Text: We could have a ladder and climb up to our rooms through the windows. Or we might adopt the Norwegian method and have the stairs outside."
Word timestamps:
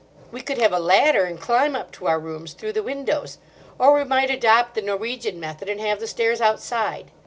We 0.31 0.41
could 0.41 0.57
have 0.57 0.73
a 0.73 0.79
ladder 0.79 1.25
and 1.25 1.39
climb 1.39 1.75
up 1.75 1.91
to 1.91 2.07
our 2.07 2.17
rooms 2.19 2.53
through 2.53 2.71
the 2.73 2.81
windows. 2.81 3.37
Or 3.77 3.93
we 3.93 4.03
might 4.03 4.31
adopt 4.31 4.73
the 4.73 4.81
Norwegian 4.81 5.39
method 5.39 5.69
and 5.69 5.79
have 5.79 5.99
the 5.99 6.07
stairs 6.07 6.41
outside." 6.41 7.11